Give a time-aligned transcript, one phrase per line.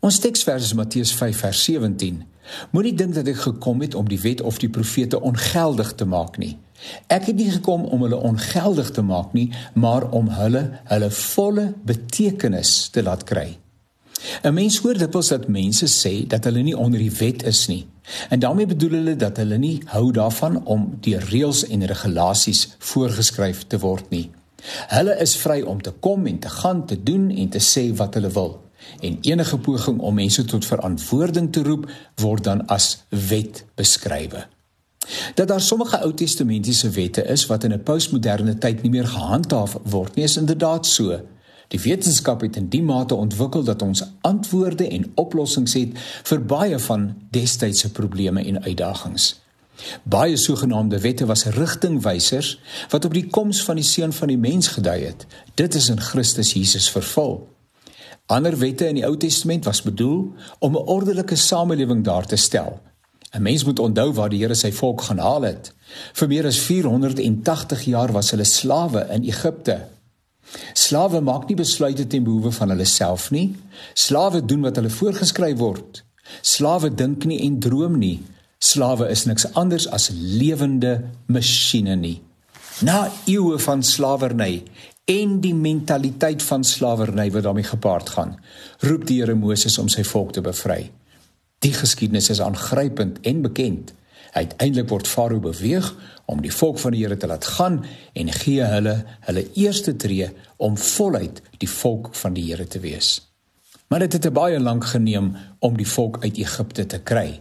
[0.00, 2.22] Ons teksvers is Matteus 5 vers 17.
[2.72, 6.38] Moenie dink dat ek gekom het om die wet of die profete ongeldig te maak
[6.40, 6.54] nie.
[7.12, 11.66] Ek het nie gekom om hulle ongeldig te maak nie, maar om hulle hulle volle
[11.84, 13.58] betekenis te laat kry.
[14.40, 17.84] 'n Mens hoor dikwels dat mense sê dat hulle nie onder die wet is nie.
[18.30, 23.66] En daarmee bedoel hulle dat hulle nie hou daarvan om die reëls en regulasies voorgeskryf
[23.66, 24.30] te word nie.
[24.88, 28.14] Hulle is vry om te kom en te gaan, te doen en te sê wat
[28.14, 28.60] hulle wil.
[29.00, 34.46] En enige poging om mense tot verantwoording te roep word dan as wet beskrywe.
[35.34, 39.78] Dat daar sommige Ou Testamentiese wette is wat in 'n postmoderne tyd nie meer gehandhaaf
[39.82, 41.20] word nie, is inderdaad so.
[41.68, 46.78] Die wetenskap het in die mate ontwikkel dat ons antwoorde en oplossings het vir baie
[46.78, 49.40] van destydse probleme en uitdagings.
[50.02, 54.68] Baie sogenaamde wette was rigtingwysers wat op die koms van die seun van die mens
[54.68, 55.26] gedui het.
[55.54, 57.48] Dit is in Christus Jesus vervul.
[58.30, 62.80] Ander wette in die Ou Testament was bedoel om 'n ordelike samelewing daar te stel.
[63.34, 65.72] 'n Mens moet onthou waar die Here sy volk gaan haal het.
[66.12, 69.86] Vir meer as 480 jaar was hulle slawe in Egipte.
[70.72, 73.56] Slawe maak nie besluite ten behoewe van hulle self nie.
[73.94, 76.04] Slawe doen wat hulle voorgeskryf word.
[76.40, 78.22] Slawe dink nie en droom nie.
[78.58, 82.22] Slawe is niks anders as lewende masjiene nie.
[82.80, 84.62] Na eeue van slawerny
[85.04, 88.36] en die mentaliteit van slawerny wat daarmee gepaard gaan,
[88.78, 90.90] roep die Here Moses om sy volk te bevry.
[91.58, 93.94] Die geskiedenis is aangrypend en bekend.
[94.32, 95.88] Uiteindelik word Farao beweeg
[96.30, 98.94] om die volk van die Here te laat gaan en gee hulle
[99.26, 103.18] hulle eerste tree om voluit die volk van die Here te wees.
[103.90, 107.40] Maar dit het, het baie lank geneem om die volk uit Egipte te kry.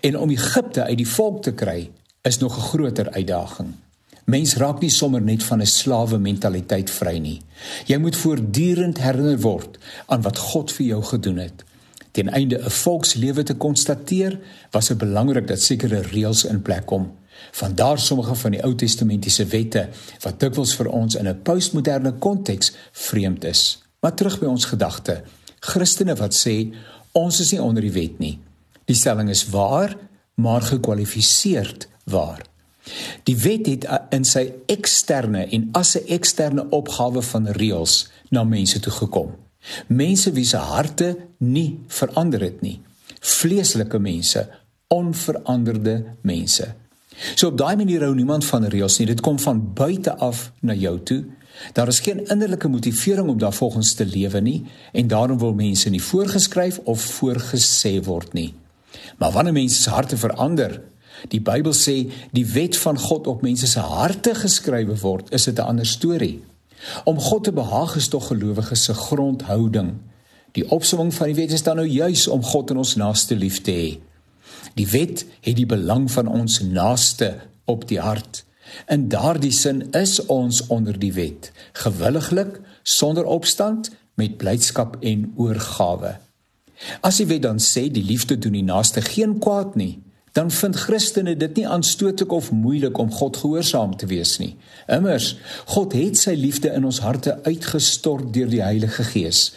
[0.00, 1.90] En om Egipte uit die volk te kry
[2.22, 3.74] is nog 'n groter uitdaging.
[4.26, 7.40] Mens raak nie sommer net van 'n slawe mentaliteit vry nie.
[7.86, 11.64] Jy moet voortdurend herinner word aan wat God vir jou gedoen het.
[12.10, 14.38] Ten einde 'n volkslewe te konstateer,
[14.70, 17.12] was dit belangrik dat sekere reëls in plek kom.
[17.52, 19.88] Vandaar sommige van die Ou Testamentiese wette
[20.20, 23.82] wat dikwels vir ons in 'n postmoderne konteks vreemd is.
[24.00, 25.22] Maar terug by ons gedagte.
[25.60, 26.74] Christene wat sê
[27.12, 28.38] ons is nie onder die wet nie.
[28.84, 29.96] Die stelling is waar,
[30.34, 32.55] maar gekwalifiseerd waar.
[33.26, 38.80] Die wet het in sy eksterne en as 'n eksterne opgawe van reëls na mense
[38.80, 39.34] toe gekom.
[39.86, 42.80] Mense wie se harte nie verander het nie.
[43.20, 44.48] Vleeslike mense,
[44.88, 46.74] onveranderde mense.
[47.34, 49.06] So op daai manier hou niemand van reëls nie.
[49.06, 51.24] Dit kom van buite af na jou toe.
[51.72, 56.02] Daar is geen innerlike motivering om daarvolgens te lewe nie en daarom wil mense nie
[56.02, 58.54] voorgeskryf of voorgesê word nie.
[59.18, 60.82] Maar wanneer mense se harte verander,
[61.28, 61.96] die Bybel sê
[62.32, 66.42] die wet van God op mense se harte geskrywe word, is dit 'n ander storie.
[67.04, 69.94] Om God te behaag is tog gelowiges se grondhouding.
[70.52, 73.60] Die opsomming van die wet is dan nou juis om God in ons naaste lief
[73.60, 73.98] te hê.
[74.74, 78.44] Die wet het die belang van ons naaste op die hart.
[78.88, 86.16] In daardie sin is ons onder die wet, gewilliglik, sonder opstand, met blydskap en oorgawe.
[87.00, 89.98] As die wet dan sê die liefde doen die naaste geen kwaad nie,
[90.36, 94.52] dan vind Christene dit nie aanstootlik of moeilik om God gehoorsaam te wees nie.
[94.92, 95.30] Immers,
[95.72, 99.54] God het sy liefde in ons harte uitgestort deur die Heilige Gees.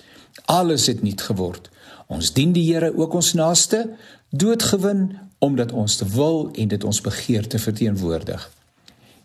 [0.47, 1.67] Alles het nuut geword.
[2.07, 3.89] Ons dien die Here ook ons naaste
[4.31, 8.47] doodgewin omdat ons te wil en dit ons begeerte verteenwoordig.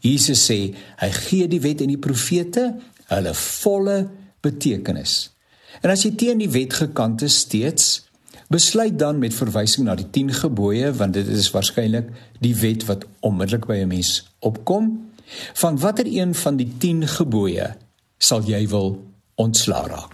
[0.03, 2.67] Jesus sê hy gee die wet en die profete
[3.13, 3.99] hulle volle
[4.43, 5.31] betekenis.
[5.87, 8.03] En as jy teen die wet gekant is steeds
[8.49, 12.11] Besluit dan met verwysing na die 10 gebooie want dit is waarskynlik
[12.45, 15.11] die wet wat onmiddellik by 'n mens opkom.
[15.55, 17.77] Van watter een van die 10 gebooie
[18.19, 20.14] sal jy wil ontslaa raak?